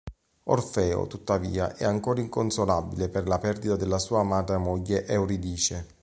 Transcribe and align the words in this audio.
Orfeo, 0.45 1.05
tuttavia, 1.05 1.75
è 1.75 1.83
ancora 1.85 2.21
inconsolabile 2.21 3.07
per 3.07 3.27
la 3.27 3.37
perdita 3.37 3.75
della 3.75 3.99
sua 3.99 4.21
amata 4.21 4.57
moglie 4.57 5.05
Euridice. 5.05 5.85